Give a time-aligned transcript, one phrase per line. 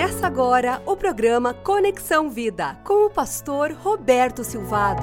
[0.00, 5.02] Começa agora o programa Conexão Vida com o pastor Roberto Silvado.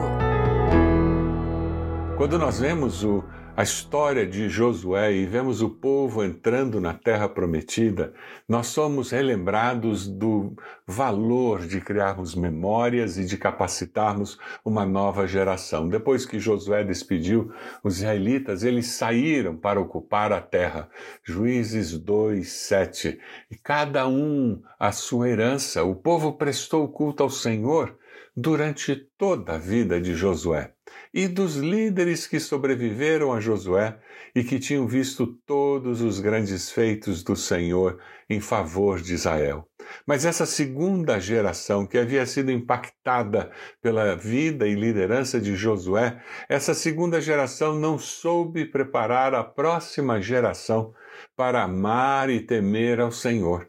[2.17, 3.24] Quando nós vemos o,
[3.58, 8.14] a história de Josué e vemos o povo entrando na terra prometida,
[8.48, 15.89] nós somos relembrados do valor de criarmos memórias e de capacitarmos uma nova geração.
[15.89, 17.52] Depois que Josué despediu
[17.84, 20.88] os israelitas, eles saíram para ocupar a terra.
[21.24, 23.20] Juízes 2, 7.
[23.50, 25.83] E cada um a sua herança.
[25.83, 27.97] O povo prestou culto ao Senhor
[28.39, 30.71] durante toda a vida de Josué
[31.11, 33.97] e dos líderes que sobreviveram a Josué
[34.35, 39.67] e que tinham visto todos os grandes feitos do Senhor em favor de Israel.
[40.05, 43.49] Mas essa segunda geração que havia sido impactada
[43.81, 50.93] pela vida e liderança de Josué, essa segunda geração não soube preparar a próxima geração
[51.35, 53.67] para amar e temer ao Senhor.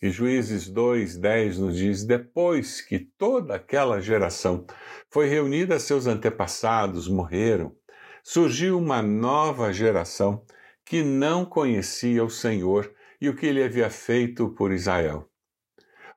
[0.00, 4.64] E Juízes 2:10 nos diz: depois que toda aquela geração
[5.10, 7.74] foi reunida, seus antepassados morreram,
[8.22, 10.44] surgiu uma nova geração
[10.84, 15.28] que não conhecia o Senhor e o que ele havia feito por Israel.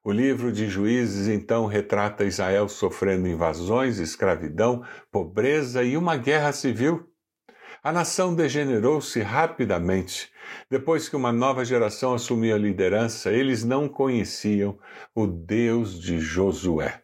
[0.03, 7.10] O livro de Juízes então retrata Israel sofrendo invasões, escravidão, pobreza e uma guerra civil.
[7.83, 10.29] A nação degenerou-se rapidamente.
[10.69, 14.77] Depois que uma nova geração assumiu a liderança, eles não conheciam
[15.15, 17.01] o Deus de Josué.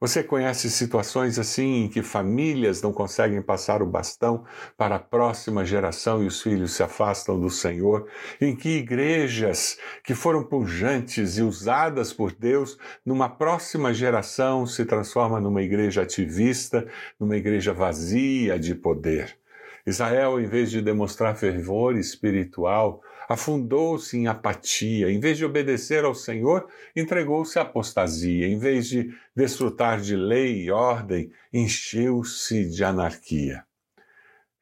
[0.00, 4.46] Você conhece situações assim em que famílias não conseguem passar o bastão
[4.78, 8.08] para a próxima geração e os filhos se afastam do Senhor?
[8.40, 15.38] Em que igrejas que foram pujantes e usadas por Deus numa próxima geração se transforma
[15.38, 16.88] numa igreja ativista,
[17.20, 19.41] numa igreja vazia de poder?
[19.86, 25.10] Israel, em vez de demonstrar fervor espiritual, afundou-se em apatia.
[25.10, 28.46] Em vez de obedecer ao Senhor, entregou-se à apostasia.
[28.46, 33.64] Em vez de desfrutar de lei e ordem, encheu-se de anarquia.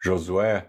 [0.03, 0.69] Josué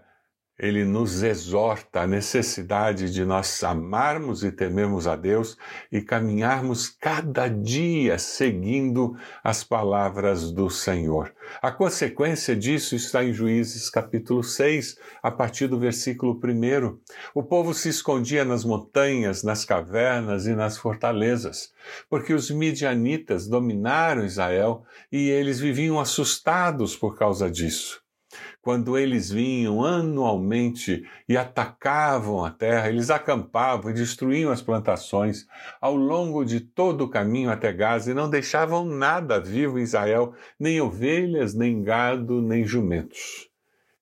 [0.62, 5.58] ele nos exorta a necessidade de nós amarmos e temermos a Deus
[5.90, 11.34] e caminharmos cada dia seguindo as palavras do Senhor.
[11.60, 16.96] A consequência disso está em Juízes capítulo 6, a partir do versículo 1.
[17.34, 21.72] O povo se escondia nas montanhas, nas cavernas e nas fortalezas,
[22.08, 28.01] porque os midianitas dominaram Israel e eles viviam assustados por causa disso
[28.62, 35.46] quando eles vinham anualmente e atacavam a terra, eles acampavam e destruíam as plantações
[35.80, 40.32] ao longo de todo o caminho até Gaza e não deixavam nada vivo em Israel,
[40.58, 43.50] nem ovelhas, nem gado, nem jumentos.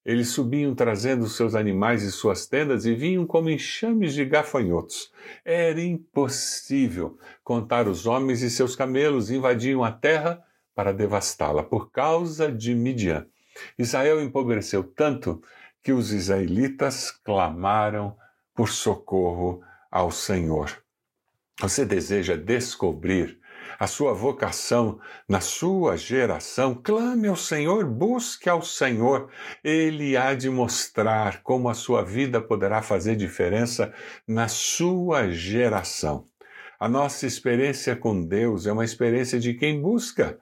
[0.04, 5.10] Eles subiam trazendo seus animais e suas tendas e vinham como enxames de gafanhotos.
[5.42, 10.42] Era impossível contar os homens e seus camelos invadiam a terra
[10.74, 13.26] para devastá-la por causa de Midian.
[13.78, 15.42] Israel empobreceu tanto
[15.82, 18.16] que os israelitas clamaram
[18.54, 20.70] por socorro ao Senhor.
[21.60, 23.38] Você deseja descobrir
[23.78, 26.74] a sua vocação na sua geração?
[26.74, 29.30] Clame ao Senhor, busque ao Senhor.
[29.64, 33.92] Ele há de mostrar como a sua vida poderá fazer diferença
[34.26, 36.24] na sua geração.
[36.78, 40.38] A nossa experiência com Deus é uma experiência de quem busca.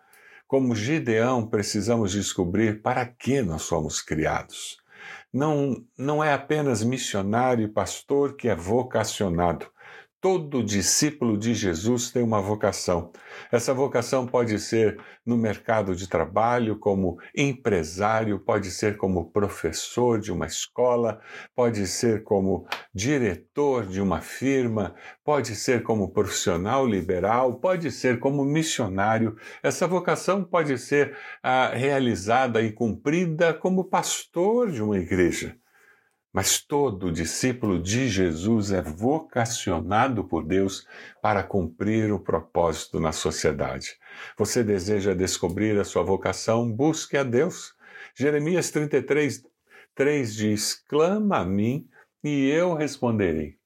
[0.48, 4.78] Como Gideão, precisamos descobrir para que nós somos criados.
[5.30, 9.66] Não, não é apenas missionário e pastor que é vocacionado.
[10.20, 13.12] Todo discípulo de Jesus tem uma vocação.
[13.52, 20.32] Essa vocação pode ser no mercado de trabalho, como empresário, pode ser como professor de
[20.32, 21.20] uma escola,
[21.54, 24.92] pode ser como diretor de uma firma,
[25.22, 29.36] pode ser como profissional liberal, pode ser como missionário.
[29.62, 35.56] Essa vocação pode ser ah, realizada e cumprida como pastor de uma igreja.
[36.38, 40.86] Mas todo discípulo de Jesus é vocacionado por Deus
[41.20, 43.96] para cumprir o propósito na sociedade.
[44.38, 46.70] Você deseja descobrir a sua vocação?
[46.70, 47.74] Busque a Deus.
[48.14, 49.42] Jeremias 33,
[49.96, 51.88] 3 diz: Clama a mim
[52.22, 53.56] e eu responderei.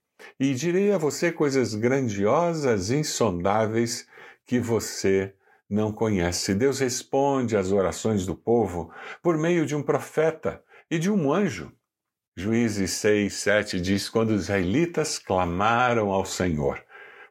[0.41, 4.09] E direi a você coisas grandiosas, insondáveis
[4.47, 5.35] que você
[5.69, 6.55] não conhece.
[6.55, 8.91] Deus responde às orações do povo
[9.23, 11.71] por meio de um profeta e de um anjo.
[12.35, 16.83] Juízes 6, 7 diz: Quando os israelitas clamaram ao Senhor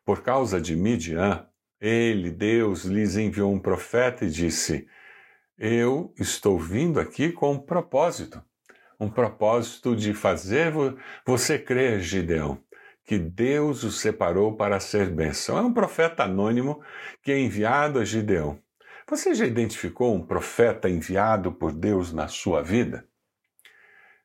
[0.05, 1.47] por causa de Midian,
[1.79, 4.87] ele, Deus, lhes enviou um profeta e disse:
[5.57, 8.43] Eu estou vindo aqui com um propósito,
[8.99, 10.71] um propósito de fazer
[11.25, 12.63] você crer, Gideão,
[13.03, 15.57] que Deus o separou para ser bênção.
[15.57, 16.79] É um profeta anônimo
[17.23, 18.59] que é enviado a Gideão.
[19.09, 23.09] Você já identificou um profeta enviado por Deus na sua vida?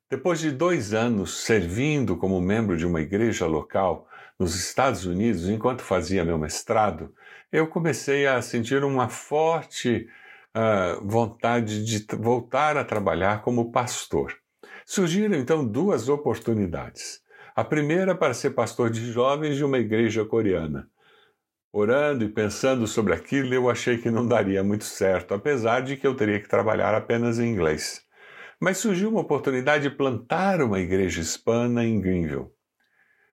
[0.09, 4.09] Depois de dois anos servindo como membro de uma igreja local
[4.39, 7.13] nos Estados Unidos, enquanto fazia meu mestrado,
[7.51, 10.09] eu comecei a sentir uma forte
[10.57, 14.33] uh, vontade de voltar a trabalhar como pastor.
[14.85, 17.21] Surgiram então duas oportunidades.
[17.57, 20.89] A primeira para ser pastor de jovens de uma igreja coreana.
[21.73, 26.07] Orando e pensando sobre aquilo, eu achei que não daria muito certo, apesar de que
[26.07, 28.06] eu teria que trabalhar apenas em inglês.
[28.61, 32.49] Mas surgiu uma oportunidade de plantar uma igreja hispana em Greenville.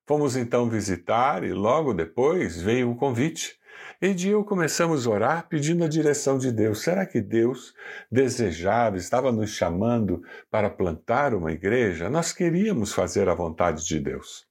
[0.06, 3.58] Fomos então visitar e logo depois veio o convite.
[4.02, 6.82] E eu começamos a orar pedindo a direção de Deus.
[6.82, 7.74] Será que Deus
[8.12, 10.22] desejava, estava nos chamando
[10.52, 12.10] para plantar uma igreja?
[12.10, 14.46] Nós queríamos fazer a vontade de Deus.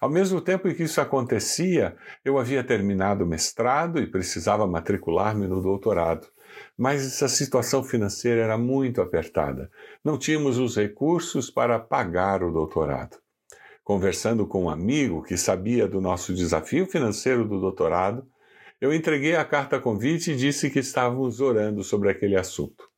[0.00, 5.46] Ao mesmo tempo em que isso acontecia, eu havia terminado o mestrado e precisava matricular-me
[5.46, 6.26] no doutorado.
[6.76, 9.70] Mas a situação financeira era muito apertada.
[10.04, 13.18] Não tínhamos os recursos para pagar o doutorado.
[13.82, 18.26] Conversando com um amigo que sabia do nosso desafio financeiro do doutorado,
[18.80, 22.88] eu entreguei a carta convite e disse que estávamos orando sobre aquele assunto.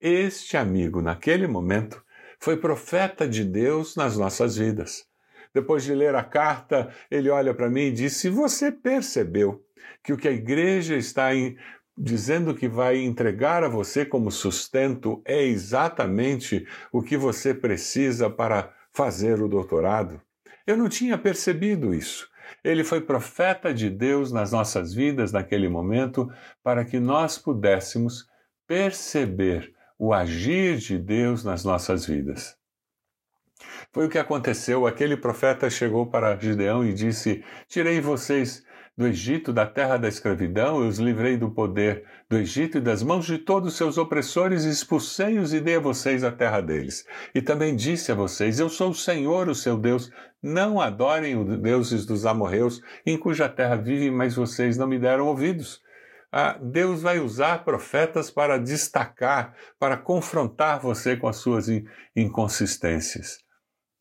[0.00, 2.02] Este amigo, naquele momento,
[2.38, 5.04] foi profeta de Deus nas nossas vidas.
[5.52, 9.62] Depois de ler a carta, ele olha para mim e disse: Você percebeu
[10.02, 11.56] que o que a igreja está em,
[11.96, 18.72] dizendo que vai entregar a você como sustento é exatamente o que você precisa para
[18.92, 20.20] fazer o doutorado?
[20.66, 22.28] Eu não tinha percebido isso.
[22.64, 26.30] Ele foi profeta de Deus nas nossas vidas naquele momento
[26.62, 28.26] para que nós pudéssemos
[28.66, 32.56] perceber o agir de Deus nas nossas vidas.
[33.92, 34.86] Foi o que aconteceu.
[34.86, 38.64] Aquele profeta chegou para Gideão e disse: Tirei vocês
[39.00, 43.02] do Egito, da terra da escravidão, eu os livrei do poder do Egito e das
[43.02, 47.06] mãos de todos os seus opressores, expulsei-os e dei a vocês a terra deles.
[47.34, 50.10] E também disse a vocês: Eu sou o Senhor, o seu Deus.
[50.42, 55.28] Não adorem os deuses dos amorreus, em cuja terra vivem, mas vocês não me deram
[55.28, 55.80] ouvidos.
[56.30, 61.68] Ah, Deus vai usar profetas para destacar, para confrontar você com as suas
[62.14, 63.38] inconsistências.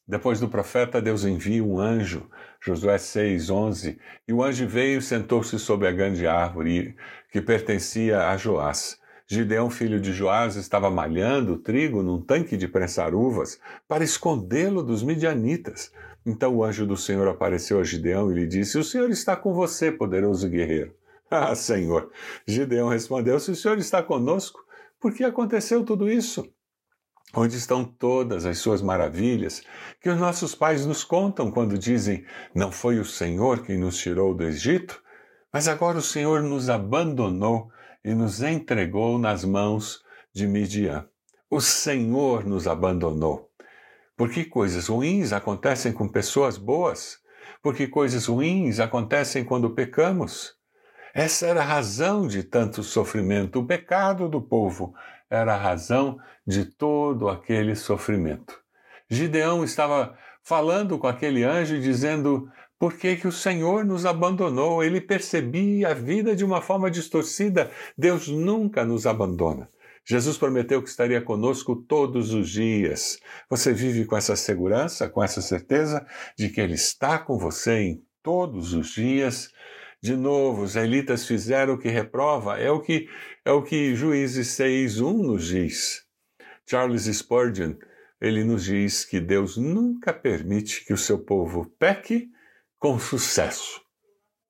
[0.10, 2.28] Depois do profeta, Deus envia um anjo,
[2.60, 6.96] Josué 6, 11, e o anjo veio e sentou-se sobre a grande árvore
[7.32, 8.98] que pertencia a Joás.
[9.28, 15.04] Gideão, filho de Joás, estava malhando trigo num tanque de prensar uvas para escondê-lo dos
[15.04, 15.92] midianitas.
[16.26, 19.54] Então o anjo do Senhor apareceu a Gideão e lhe disse: O Senhor está com
[19.54, 20.92] você, poderoso guerreiro.
[21.32, 22.12] Ah, Senhor!
[22.48, 24.60] Gideão respondeu: Se o Senhor está conosco,
[25.00, 26.52] por que aconteceu tudo isso?
[27.34, 29.62] Onde estão todas as suas maravilhas
[30.02, 34.34] que os nossos pais nos contam quando dizem: Não foi o Senhor quem nos tirou
[34.34, 35.02] do Egito?
[35.54, 37.70] Mas agora o Senhor nos abandonou
[38.04, 40.02] e nos entregou nas mãos
[40.34, 41.08] de Midian.
[41.50, 43.50] O Senhor nos abandonou.
[44.16, 47.20] Porque coisas ruins acontecem com pessoas boas?
[47.62, 50.54] Porque coisas ruins acontecem quando pecamos?
[51.14, 53.60] Essa era a razão de tanto sofrimento.
[53.60, 54.94] O pecado do povo
[55.30, 58.60] era a razão de todo aquele sofrimento.
[59.10, 64.84] Gideão estava falando com aquele anjo dizendo por que, que o Senhor nos abandonou.
[64.84, 67.70] Ele percebia a vida de uma forma distorcida.
[67.98, 69.70] Deus nunca nos abandona.
[70.06, 73.20] Jesus prometeu que estaria conosco todos os dias.
[73.50, 76.06] Você vive com essa segurança, com essa certeza
[76.38, 79.51] de que Ele está com você em todos os dias
[80.01, 83.10] de novo, os israelitas fizeram o que reprova, é o que,
[83.50, 86.03] é o que Juízes 6.1 nos diz.
[86.68, 87.74] Charles Spurgeon,
[88.22, 92.29] ele nos diz que Deus nunca permite que o seu povo peque
[92.77, 93.82] com sucesso.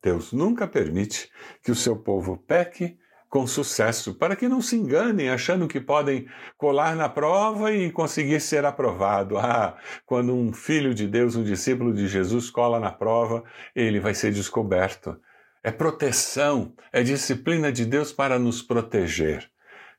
[0.03, 1.29] Deus nunca permite
[1.63, 2.97] que o seu povo peque
[3.29, 6.27] com sucesso, para que não se enganem achando que podem
[6.57, 9.37] colar na prova e conseguir ser aprovado.
[9.37, 14.13] Ah, quando um filho de Deus, um discípulo de Jesus cola na prova, ele vai
[14.13, 15.17] ser descoberto
[15.63, 19.49] é proteção, é disciplina de Deus para nos proteger.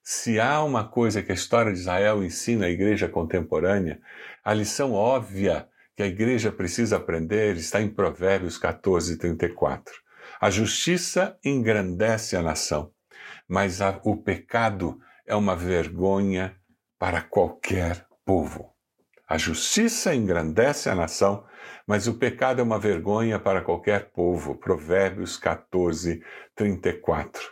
[0.02, 4.00] Se há uma coisa que a história de Israel ensina à igreja contemporânea,
[4.42, 9.94] a lição óbvia que a igreja precisa aprender está em Provérbios 14, 34.
[10.40, 12.90] A justiça engrandece a nação,
[13.46, 16.56] mas a, o pecado é uma vergonha
[16.98, 18.72] para qualquer povo.
[19.28, 21.44] A justiça engrandece a nação,
[21.86, 24.54] mas o pecado é uma vergonha para qualquer povo.
[24.54, 26.22] Provérbios 14,
[26.54, 27.42] 34.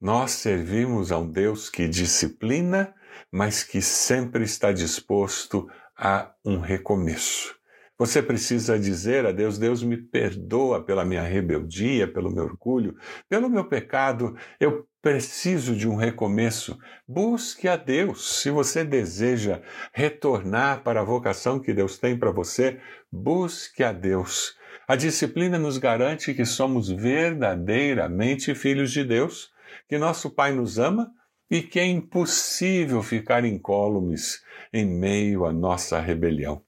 [0.00, 2.94] Nós servimos a um Deus que disciplina,
[3.30, 7.54] mas que sempre está disposto a um recomeço.
[7.98, 12.96] Você precisa dizer a Deus: Deus me perdoa pela minha rebeldia, pelo meu orgulho,
[13.28, 14.36] pelo meu pecado.
[14.58, 16.78] Eu preciso de um recomeço.
[17.06, 18.40] Busque a Deus.
[18.40, 19.60] Se você deseja
[19.92, 22.80] retornar para a vocação que Deus tem para você,
[23.10, 24.56] busque a Deus.
[24.88, 29.50] A disciplina nos garante que somos verdadeiramente filhos de Deus,
[29.88, 31.10] que nosso Pai nos ama
[31.50, 36.62] e que é impossível ficar incólumes em meio à nossa rebelião.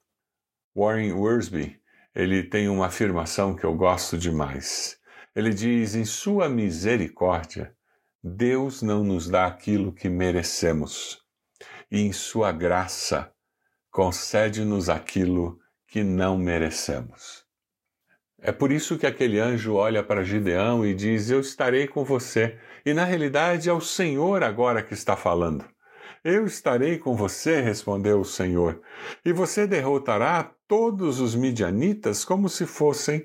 [0.77, 1.81] Warren Worsby,
[2.15, 4.99] ele tem uma afirmação que eu gosto demais.
[5.35, 7.75] Ele diz: "Em sua misericórdia,
[8.23, 11.23] Deus não nos dá aquilo que merecemos,
[11.91, 13.33] e em sua graça
[13.91, 17.45] concede-nos aquilo que não merecemos."
[18.47, 22.59] É por isso que aquele anjo olha para Gideão e diz: Eu estarei com você.
[22.85, 25.65] E na realidade é o Senhor agora que está falando.
[26.25, 28.81] Eu estarei com você, respondeu o Senhor,
[29.23, 33.23] e você derrotará todos os midianitas como se fossem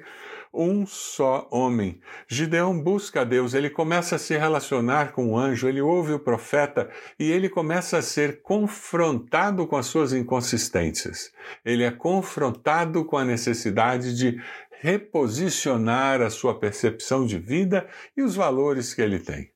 [0.53, 2.01] um só homem.
[2.27, 6.19] Gideão busca a Deus, ele começa a se relacionar com o anjo, ele ouve o
[6.19, 11.31] profeta e ele começa a ser confrontado com as suas inconsistências.
[11.63, 14.41] Ele é confrontado com a necessidade de
[14.81, 17.87] reposicionar a sua percepção de vida
[18.17, 19.51] e os valores que ele tem.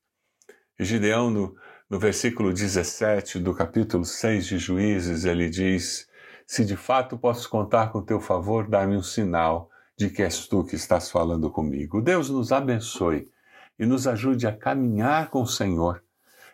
[0.79, 1.55] Gideão, no,
[1.93, 6.07] no versículo 17 do capítulo 6 de Juízes, ele diz:
[6.43, 10.63] Se de fato posso contar com teu favor, dá-me um sinal de que és tu
[10.63, 12.01] que estás falando comigo.
[12.01, 13.29] Deus nos abençoe
[13.77, 16.03] e nos ajude a caminhar com o Senhor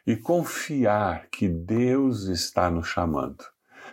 [0.05, 3.41] e confiar que Deus está nos chamando.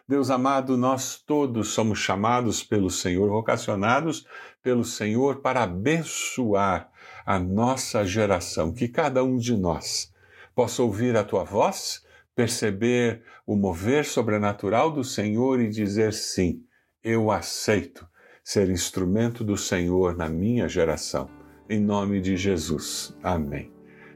[0.09, 4.27] Deus amado, nós todos somos chamados pelo Senhor, vocacionados
[4.65, 6.91] pelo Senhor para abençoar
[7.25, 10.11] a nossa geração, que cada um de nós
[10.57, 12.03] possa ouvir a tua voz,
[12.35, 16.65] perceber o mover sobrenatural do Senhor e dizer sim,
[17.05, 18.05] eu aceito
[18.43, 21.31] ser instrumento do Senhor na minha geração.
[21.71, 23.17] Em nome de Jesus.
[23.23, 23.73] Amém.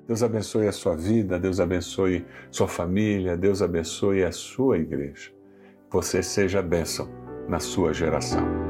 [0.08, 5.38] Deus abençoe a sua vida, Deus abençoe sua família, Deus abençoe a sua igreja
[5.90, 7.08] você seja bênção
[7.48, 8.69] na sua geração.